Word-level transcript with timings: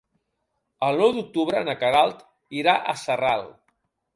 El 0.87 0.97
nou 1.01 1.13
d'octubre 1.17 1.61
na 1.67 1.75
Queralt 1.83 2.25
irà 2.63 2.77
a 2.79 2.97
Sarral. 3.03 3.47